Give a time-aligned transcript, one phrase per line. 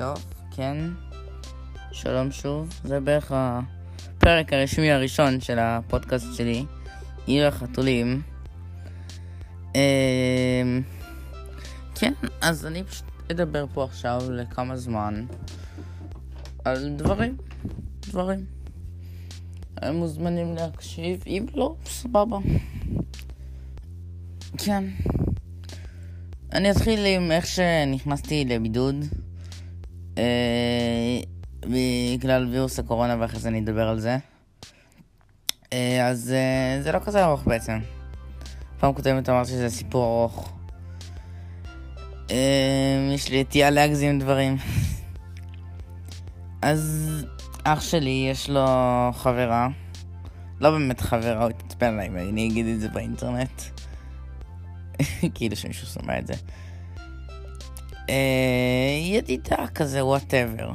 [0.00, 0.76] טוב, כן.
[1.92, 2.80] שלום שוב.
[2.84, 6.64] זה בערך הפרק הרשמי הראשון של הפודקאסט שלי,
[7.26, 8.22] עיר החתולים.
[9.74, 10.82] אמ,
[11.94, 15.26] כן, אז אני פשוט אדבר פה עכשיו לכמה זמן
[16.64, 17.36] על דברים,
[18.00, 18.46] דברים.
[19.76, 22.38] הם מוזמנים להקשיב, אם לא, סבבה.
[24.58, 24.84] כן.
[26.52, 29.04] אני אתחיל עם איך שנכנסתי לבידוד.
[30.20, 31.20] אה,
[31.60, 34.16] בגלל וירוס הקורונה ואחרי זה אני אדבר על זה.
[35.72, 37.78] אה, אז אה, זה לא כזה ארוך בעצם.
[38.78, 40.52] פעם קודמת אמרתי שזה סיפור ארוך.
[43.14, 44.56] יש לי נטייה להגזים דברים.
[46.62, 47.10] אז
[47.64, 48.66] אח שלי יש לו
[49.12, 49.68] חברה.
[50.60, 53.62] לא באמת חברה, הוא יתעצבן עליי אני אגיד את זה באינטרנט.
[55.34, 56.34] כאילו שמישהו שומע את זה.
[58.10, 60.72] אה, ידידה כזה, וואטאבר.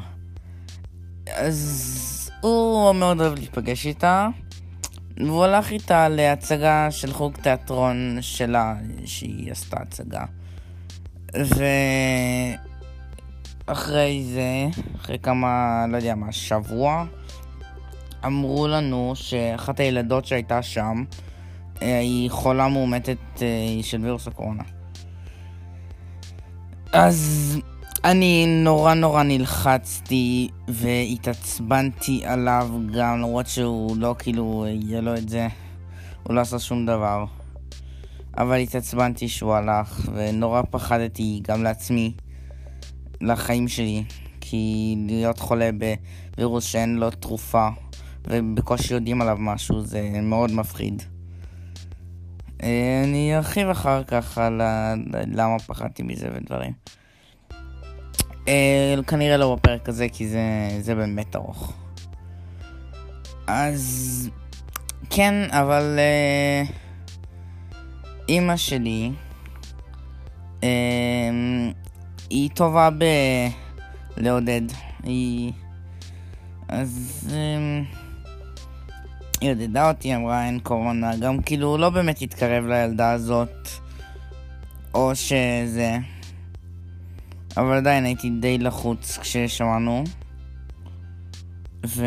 [1.35, 4.27] אז הוא מאוד אוהב להיפגש איתה,
[5.17, 10.23] והוא הלך איתה להצגה של חוג תיאטרון שלה, שהיא עשתה הצגה.
[13.67, 17.05] ואחרי זה, אחרי כמה, לא יודע מה, שבוע,
[18.25, 21.03] אמרו לנו שאחת הילדות שהייתה שם,
[21.81, 23.47] אה, היא חולה מאומתת אה,
[23.81, 24.63] של וירוס הקורונה.
[26.97, 27.57] אז
[28.03, 35.47] אני נורא נורא נלחצתי והתעצבנתי עליו גם, למרות שהוא לא כאילו, יהיה לו את זה,
[36.23, 37.25] הוא לא עשה שום דבר.
[38.37, 42.13] אבל התעצבנתי שהוא הלך, ונורא פחדתי גם לעצמי,
[43.21, 44.03] לחיים שלי,
[44.41, 45.69] כי להיות חולה
[46.35, 47.67] בווירוס שאין לו תרופה,
[48.27, 51.03] ובקושי יודעים עליו משהו, זה מאוד מפחיד.
[52.63, 54.61] אה, אני ארחיב אחר כך על
[55.27, 56.71] למה פחדתי מזה ודברים.
[58.47, 60.39] אה, כנראה לא בפרק הזה, כי זה,
[60.79, 61.73] זה באמת ארוך.
[63.47, 64.29] אז
[65.09, 66.63] כן, אבל אה,
[68.29, 69.11] אימא שלי
[72.29, 72.89] היא טובה
[74.17, 74.61] בלעודד.
[75.03, 75.51] היא...
[76.67, 77.27] אז...
[79.41, 83.67] היא עודדה אותי, אמרה אין קורונה, גם כאילו לא באמת התקרב לילדה הזאת,
[84.93, 85.97] או שזה...
[87.57, 90.03] אבל עדיין הייתי די לחוץ כששמענו.
[91.85, 92.05] ו...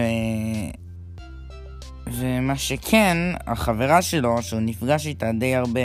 [2.06, 5.80] ומה שכן, החברה שלו, שהוא נפגש איתה די הרבה,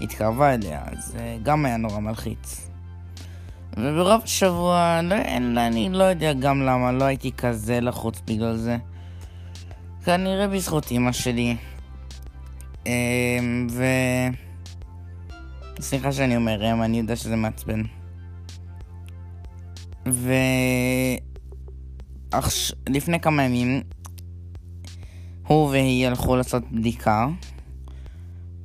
[0.00, 2.68] התקרבה אליה, אז גם היה נורא מלחיץ.
[3.76, 5.14] וברוב השבוע, לא,
[5.56, 8.76] אני לא יודע גם למה, לא הייתי כזה לחוץ בגלל זה.
[10.06, 11.56] כנראה בזכות אמא שלי.
[12.86, 13.84] אמ, ו...
[15.80, 17.82] סליחה שאני אומר אם, אני יודע שזה מעצבן.
[20.08, 20.32] ו...
[22.30, 22.50] אך...
[22.88, 23.82] לפני כמה ימים,
[25.46, 27.26] הוא והיא הלכו לעשות בדיקה.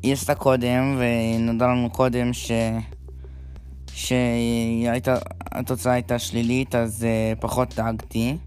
[0.03, 2.51] היא עשתה קודם, ונודע לנו קודם ש...
[3.93, 8.37] שהתוצאה הייתה שלילית, אז uh, פחות דאגתי.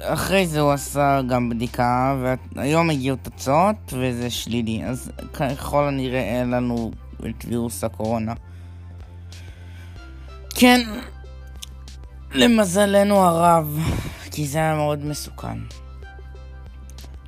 [0.00, 2.16] ואחרי זה הוא עשה גם בדיקה,
[2.54, 6.90] והיום הגיעו תוצאות וזה שלילי, אז ככל הנראה אין לנו
[7.20, 8.34] את וירוס הקורונה.
[10.54, 10.80] כן,
[12.32, 13.78] למזלנו הרב,
[14.30, 15.58] כי זה היה מאוד מסוכן.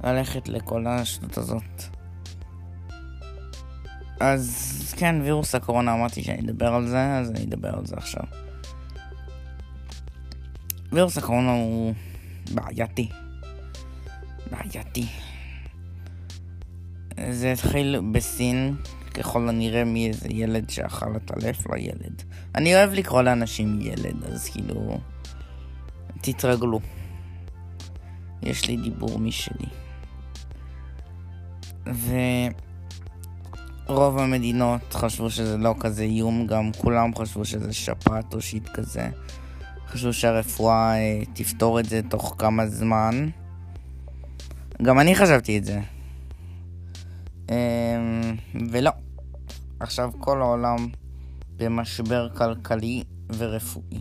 [0.04, 1.82] ללכת לכל השטות הזאת.
[4.20, 8.22] אז כן, וירוס הקורונה, אמרתי שאני אדבר על זה, אז אני אדבר על זה עכשיו.
[10.92, 11.94] וירוס הקורונה הוא
[12.54, 13.08] בעייתי.
[14.50, 15.06] בעייתי.
[17.30, 18.76] זה התחיל בסין,
[19.14, 22.22] ככל הנראה מאיזה ילד שאכל את הלף, לא ילד.
[22.54, 24.98] אני אוהב לקרוא לאנשים ילד, אז כאילו...
[26.20, 26.80] תתרגלו.
[28.42, 29.66] יש לי דיבור משלי.
[33.86, 39.08] ורוב המדינות חשבו שזה לא כזה איום, גם כולם חשבו שזה שפעת או שיט כזה.
[39.90, 43.28] חשבו שהרפואה אה, תפתור את זה תוך כמה זמן.
[44.82, 45.80] גם אני חשבתי את זה.
[47.50, 47.96] אה,
[48.70, 48.90] ולא.
[49.80, 50.88] עכשיו כל העולם
[51.56, 53.04] במשבר כלכלי
[53.36, 54.00] ורפואי.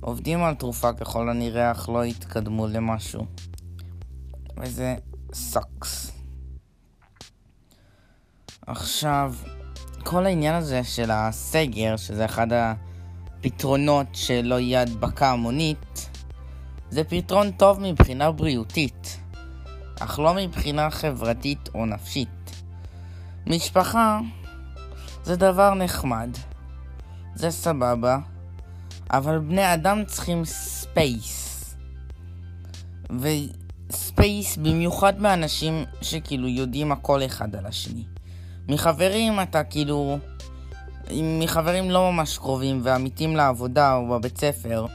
[0.00, 3.26] עובדים על תרופה ככל הנראה, אך לא יתקדמו למשהו.
[4.56, 4.94] וזה
[5.32, 6.12] sucks.
[8.66, 9.34] עכשיו,
[10.02, 12.74] כל העניין הזה של הסגר, שזה אחד ה...
[13.44, 16.08] פתרונות שלא יהיה הדבקה המונית,
[16.90, 19.20] זה פתרון טוב מבחינה בריאותית,
[20.00, 22.62] אך לא מבחינה חברתית או נפשית.
[23.46, 24.20] משפחה
[25.24, 26.30] זה דבר נחמד,
[27.34, 28.18] זה סבבה,
[29.10, 31.74] אבל בני אדם צריכים space.
[33.20, 38.04] ו space במיוחד מאנשים שכאילו יודעים הכל אחד על השני.
[38.68, 40.18] מחברים אתה כאילו...
[41.12, 44.86] מחברים לא ממש קרובים ועמיתים לעבודה או בבית ספר,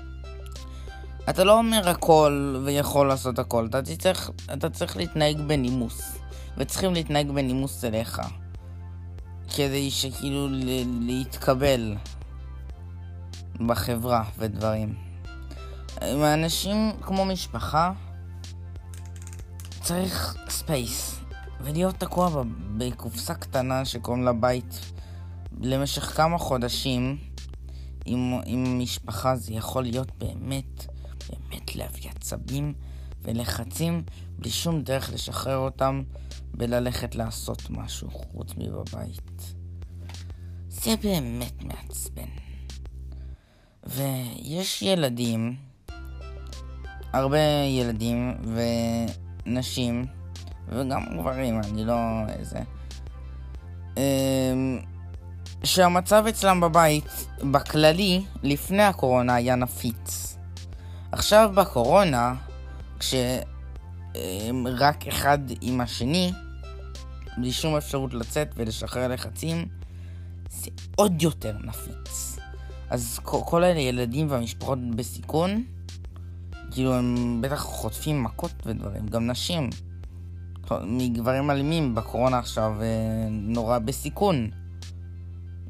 [1.29, 6.17] אתה לא אומר הכל ויכול לעשות הכל, אתה צריך, אתה צריך להתנהג בנימוס,
[6.57, 8.21] וצריכים להתנהג בנימוס אליך,
[9.55, 10.47] כדי שכאילו
[11.01, 11.95] להתקבל
[13.67, 14.95] בחברה ודברים.
[16.01, 17.91] עם אנשים כמו משפחה,
[19.81, 21.19] צריך space,
[21.61, 22.43] ולהיות תקוע
[22.77, 24.79] בקופסה קטנה שקוראים לה בית
[25.59, 27.17] למשך כמה חודשים
[28.05, 30.85] עם, עם משפחה זה יכול להיות באמת,
[31.29, 32.73] באמת להביא עצבים
[33.21, 34.03] ולחצים
[34.39, 36.03] בלי שום דרך לשחרר אותם
[36.53, 39.53] וללכת לעשות משהו חוץ מבבית.
[40.69, 42.29] זה באמת מעצבן.
[43.83, 45.55] ויש ילדים,
[47.13, 48.33] הרבה ילדים
[49.45, 50.05] ונשים,
[50.67, 51.95] וגם גברים, אני לא
[52.29, 52.59] איזה,
[53.97, 54.79] אמ,
[55.63, 60.37] שהמצב אצלם בבית, בכללי, לפני הקורונה היה נפיץ.
[61.11, 62.35] עכשיו בקורונה,
[62.99, 63.47] כשרק
[65.07, 66.31] אחד עם השני,
[67.37, 69.65] בלי שום אפשרות לצאת ולשחרר לחצים,
[70.49, 72.37] זה עוד יותר נפיץ.
[72.89, 75.63] אז כל אלה ילדים והמשפחות בסיכון,
[76.71, 79.69] כאילו הם בטח חוטפים מכות ודברים, גם נשים.
[80.81, 84.49] מגברים אלימים בקורונה עכשיו אה, נורא בסיכון.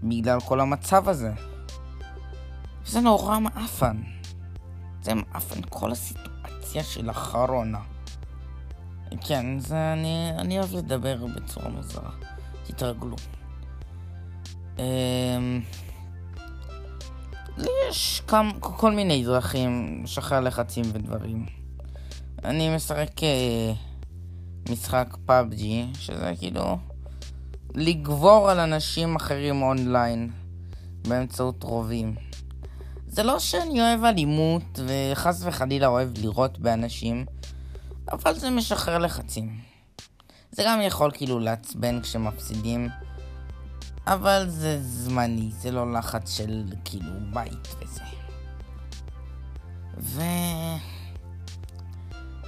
[0.03, 1.31] בגלל כל המצב הזה.
[2.85, 3.97] זה נורא מעפן.
[5.01, 7.79] זה מעפן כל הסיטואציה של הקורונה.
[9.21, 12.11] כן, זה אני, אני אוהב לדבר בצורה מוזרה.
[12.67, 13.15] תתרגלו.
[14.79, 15.61] אמ...
[17.57, 21.45] לי יש כמה, כל מיני דרכים לשחרר לחצים ודברים.
[22.43, 23.73] אני משחק אה,
[24.69, 26.77] משחק PUBG, שזה כאילו
[27.75, 30.31] לגבור על אנשים אחרים אונליין
[31.07, 32.15] באמצעות רובים.
[33.07, 37.25] זה לא שאני אוהב אלימות וחס וחלילה אוהב לירות באנשים,
[38.11, 39.59] אבל זה משחרר לחצים.
[40.51, 42.89] זה גם יכול כאילו לעצבן כשמפסידים,
[44.07, 48.01] אבל זה זמני, זה לא לחץ של כאילו בית וזה.
[49.97, 50.21] ו...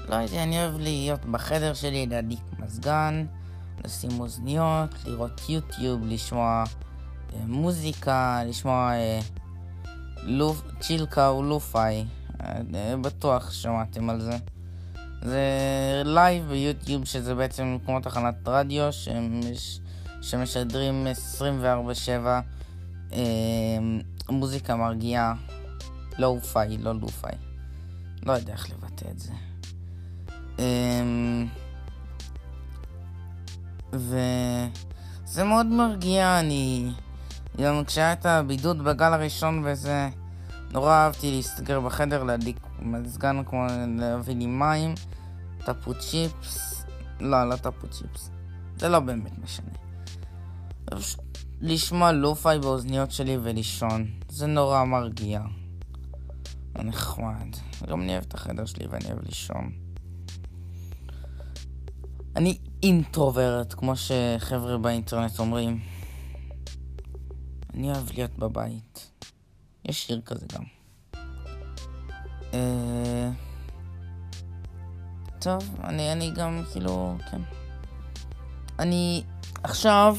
[0.09, 3.25] לא יודע, אני אוהב להיות בחדר שלי, להדליק מזגן.
[3.85, 6.63] לשים אוזניות, לראות יוטיוב, לשמוע
[7.33, 9.19] אה, מוזיקה, לשמוע אה,
[10.23, 12.05] לופ, ChilledCow או lo-fi.
[12.41, 14.37] אה, בטוח שמעתם על זה.
[15.21, 15.41] זה
[16.05, 19.79] live ביוטיוב שזה בעצם כמו תחנת רדיו שמש,
[20.21, 21.07] שמשדרים
[21.39, 22.41] 24/7
[23.13, 23.19] אה,
[24.29, 25.33] מוזיקה מרגיעה,
[26.17, 27.31] לואו-פיי, לא לופאי.
[28.25, 29.33] לא יודע איך לבטא את זה.
[33.93, 36.91] וזה מאוד מרגיע, אני...
[37.61, 40.09] גם כשהיה את הבידוד בגל הראשון וזה,
[40.71, 43.67] נורא אהבתי להסתגר בחדר, להדליק מזגן כמו
[43.97, 44.93] להביא לי מים,
[45.65, 46.85] טפו צ'יפס,
[47.19, 48.31] לא, לא טפו צ'יפס,
[48.77, 49.69] זה לא באמת משנה.
[51.61, 55.41] לשמוע לופאי באוזניות שלי ולישון, זה נורא מרגיע.
[56.75, 57.55] נחמד.
[57.87, 59.71] גם אני אוהב את החדר שלי ואני אוהב לישון.
[62.35, 65.79] אני אינטרוברט, כמו שחבר'ה באינטרנט אומרים.
[67.73, 69.11] אני אוהב להיות בבית.
[69.85, 70.63] יש שיר כזה גם.
[72.53, 73.31] אה...
[75.39, 77.41] טוב, אני, אני גם כאילו, כן.
[78.79, 79.23] אני
[79.63, 80.17] עכשיו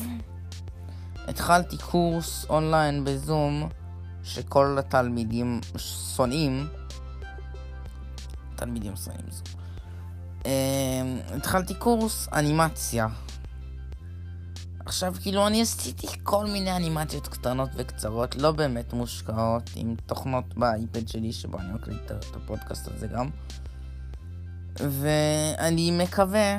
[1.29, 3.69] התחלתי קורס אונליין בזום
[4.23, 6.69] שכל התלמידים שונאים.
[8.57, 9.62] תלמידים שונאים זום.
[10.43, 10.45] Uh,
[11.35, 13.07] התחלתי קורס אנימציה.
[14.87, 21.09] עכשיו, כאילו, אני עשיתי כל מיני אנימציות קטנות וקצרות, לא באמת מושקעות, עם תוכנות באייפד
[21.09, 23.29] שלי, שבו אני מקליט את הפודקאסט הזה גם.
[24.77, 26.59] ואני מקווה,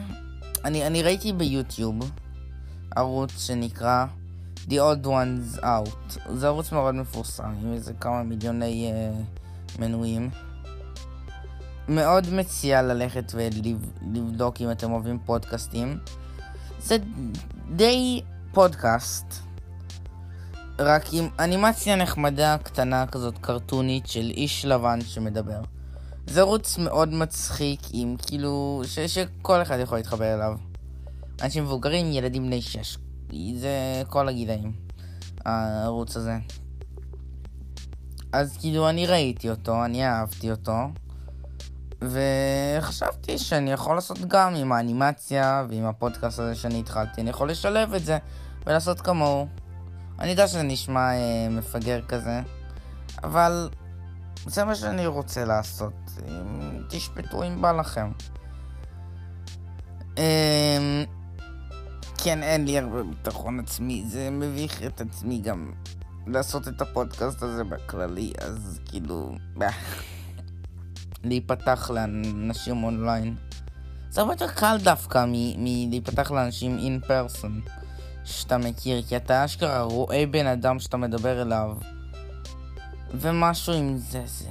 [0.66, 2.12] אני, אני ראיתי ביוטיוב
[2.96, 4.06] ערוץ שנקרא
[4.68, 6.20] The Old Ones Out.
[6.34, 10.30] זה ערוץ מאוד מפורסם, עם איזה כמה מיליוני uh, מנויים.
[11.88, 16.00] מאוד מציע ללכת ולבדוק אם אתם אוהבים פודקאסטים.
[16.80, 16.98] זה
[17.75, 18.22] די
[18.52, 19.25] פודקאסט,
[20.80, 25.62] רק עם אנימציה נחמדה קטנה כזאת קרטונית של איש לבן שמדבר.
[26.28, 30.54] זה ערוץ מאוד מצחיק עם כאילו ש- שכל אחד יכול להתחבר אליו.
[31.42, 32.98] אנשים מבוגרים, ילדים בני שש.
[33.56, 34.72] זה כל הגילאים,
[35.46, 36.38] הערוץ הזה.
[38.34, 40.74] אז כאילו אני ראיתי אותו, אני אהבתי אותו,
[42.10, 47.93] וחשבתי שאני יכול לעשות גם עם האנימציה ועם הפודקאסט הזה שאני התחלתי, אני יכול לשלב
[47.93, 48.17] את זה
[48.65, 49.48] ולעשות כמוהו.
[50.19, 52.41] אני יודע שזה נשמע אה, מפגר כזה,
[53.24, 53.69] אבל
[54.45, 55.93] זה מה שאני רוצה לעשות.
[56.27, 58.12] אם תשפטו אם בא לכם.
[60.17, 61.03] אה,
[62.17, 65.72] כן, אין לי הרבה ביטחון עצמי, זה מביך את עצמי גם
[66.27, 69.36] לעשות את הפודקאסט הזה בכללי, אז כאילו...
[71.24, 73.36] להיפתח לאנשים אונליין.
[74.10, 75.25] זה הרבה יותר קל דווקא
[75.58, 77.62] מלהיפתח לאנשים אין פרסון
[78.24, 81.77] שאתה מכיר, כי אתה אשכרה רואה בן אדם שאתה מדבר אליו.
[83.13, 84.50] ומשהו עם זה, זה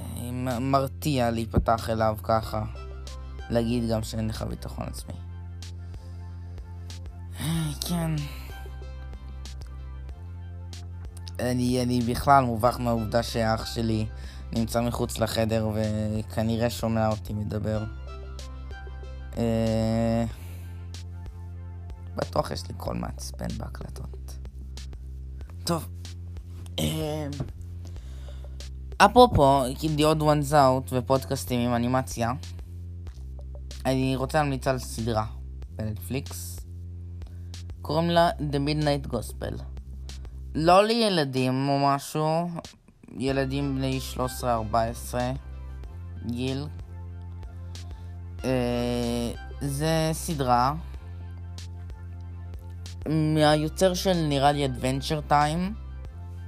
[0.59, 2.63] מרתיע להיפתח אליו ככה.
[3.49, 5.13] להגיד גם שאין לך ביטחון עצמי.
[7.87, 8.11] כן.
[11.39, 14.05] אני, אני בכלל מובך מהעובדה שאח שלי
[14.55, 17.83] נמצא מחוץ לחדר וכנראה שומע אותי מדבר.
[19.37, 20.25] אה...
[22.15, 24.37] בטוח יש לי קול מעצבן בהקלטות.
[25.63, 25.87] טוב.
[26.79, 27.27] אה...
[28.97, 32.33] אפרופו, The Odd Ones Out ופודקאסטים עם אנימציה,
[33.85, 35.25] אני רוצה להמליץ על סדרה
[35.75, 36.59] בנטפליקס.
[37.81, 39.61] קוראים לה The Midnight Gospel.
[40.55, 42.49] לא לילדים או משהו,
[43.17, 43.99] ילדים בני
[45.11, 45.15] 13-14
[46.25, 46.65] גיל.
[48.43, 50.73] אה, זה סדרה
[53.09, 55.73] מהיוצר של נראה לי Adventure Time,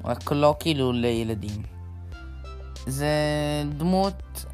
[0.04, 1.64] רק לא כאילו לילדים.
[2.88, 3.08] זה
[3.78, 4.46] דמות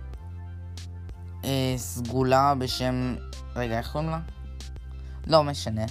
[1.43, 3.15] אה, סגולה בשם...
[3.55, 4.19] רגע, איך קוראים לה?
[5.27, 5.85] לא משנה.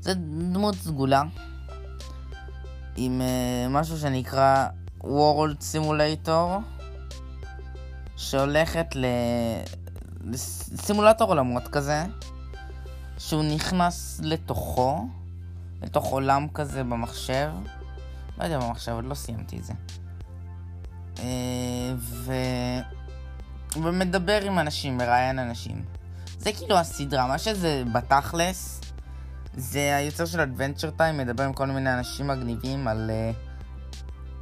[0.00, 0.14] זה
[0.52, 1.22] דמות סגולה
[2.96, 4.66] עם uh, משהו שנקרא
[5.02, 6.60] World Simulator
[8.16, 9.04] שהולכת ל...
[11.20, 12.04] עולמות כזה
[13.18, 15.08] שהוא נכנס לתוכו
[15.82, 17.50] לתוך עולם כזה במחשב.
[18.38, 19.72] לא יודע במחשב, עוד לא סיימתי את זה.
[21.16, 21.20] uh,
[21.98, 22.32] ו...
[23.76, 25.84] ומדבר עם אנשים, מראיין אנשים.
[26.38, 28.80] זה כאילו הסדרה, מה שזה בתכלס
[29.54, 33.30] זה היוצר של Adventure Time מדבר עם כל מיני אנשים מגניבים על, אה,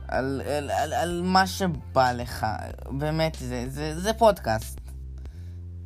[0.09, 2.47] על, על, על, על מה שבא לך.
[2.91, 4.81] באמת, זה, זה, זה פודקאסט.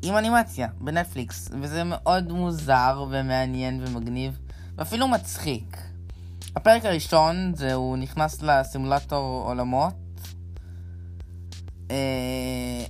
[0.02, 1.50] עם אנימציה, בנטפליקס.
[1.60, 4.38] וזה מאוד מוזר ומעניין ומגניב,
[4.76, 5.76] ואפילו מצחיק.
[6.56, 9.94] הפרק הראשון זה הוא נכנס לסימולטור עולמות.
[11.90, 12.84] אה,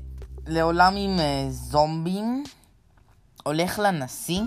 [0.46, 2.44] לעולם עם אה, זומבים.
[3.44, 4.42] הולך לנשיא.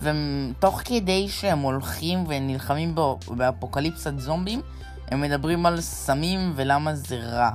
[0.00, 2.94] ותוך כדי שהם הולכים ונלחמים
[3.28, 4.60] באפוקליפסת זומבים,
[5.10, 7.50] הם מדברים על סמים ולמה זה רע.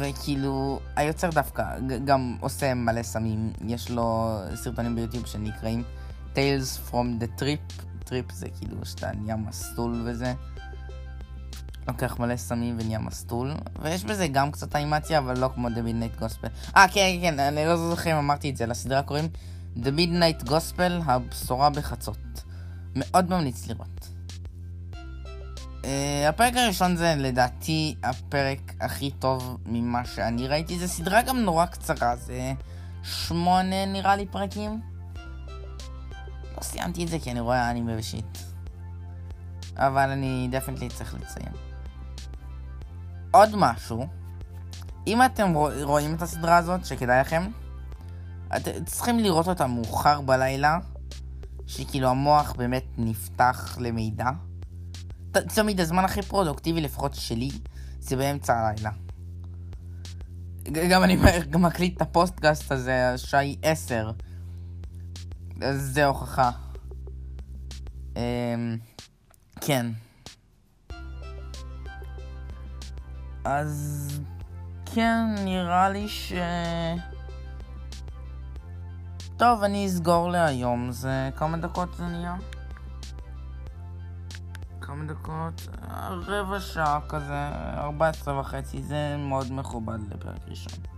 [0.00, 1.64] וכאילו, היוצר דווקא
[2.04, 5.82] גם עושה מלא סמים, יש לו סרטונים ביוטיוב שנקראים
[6.34, 10.34] Tales from the Trip, טריפ זה כאילו שאתה נהיה מסטול וזה.
[11.88, 16.22] לוקח מלא סמים ונהיה מסטול, ויש בזה גם קצת אנימציה, אבל לא כמו The Midnight
[16.22, 16.76] Gospel.
[16.76, 19.28] אה, כן, כן, אני לא זוכר אם אמרתי את זה, לסדרה קוראים
[19.76, 22.42] The Midnight Gospel, הבשורה בחצות.
[22.96, 24.08] מאוד ממליץ לראות.
[25.82, 25.84] Uh,
[26.28, 30.78] הפרק הראשון זה לדעתי הפרק הכי טוב ממה שאני ראיתי.
[30.78, 32.52] זו סדרה גם נורא קצרה, זה
[33.02, 34.80] שמונה נראה לי פרקים.
[36.56, 38.38] לא סיימתי את זה כי אני רואה אנימה ושיט.
[39.76, 41.52] אבל אני דפנטלי צריך לציין.
[43.30, 44.06] עוד משהו,
[45.06, 47.50] אם אתם רואים את הסדרה הזאת, שכדאי לכם,
[48.56, 50.78] אתם צריכים לראות אותה מאוחר בלילה,
[51.66, 54.30] שכאילו המוח באמת נפתח למידע.
[55.32, 57.50] תמיד הזמן הכי פרודוקטיבי, לפחות שלי,
[58.00, 58.90] זה באמצע הלילה.
[60.90, 61.16] גם אני
[61.50, 64.10] גם מקליט את הפודקאסט הזה, השעה היא עשר.
[65.62, 66.50] אז זה הוכחה.
[68.16, 68.78] אמ...
[69.60, 69.86] כן.
[73.44, 74.08] אז
[74.94, 76.32] כן, נראה לי ש...
[79.36, 82.36] טוב, אני אסגור להיום, זה כמה דקות זה נהיה?
[84.92, 85.68] כמה דקות?
[86.26, 90.91] רבע שעה כזה, 14 וחצי, זה מאוד מכובד לפרק ראשון.